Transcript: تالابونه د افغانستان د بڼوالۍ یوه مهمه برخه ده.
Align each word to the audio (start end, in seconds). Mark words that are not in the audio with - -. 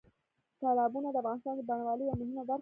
تالابونه 0.61 1.07
د 1.11 1.15
افغانستان 1.21 1.53
د 1.57 1.61
بڼوالۍ 1.69 2.03
یوه 2.07 2.17
مهمه 2.21 2.43
برخه 2.49 2.57
ده. 2.57 2.59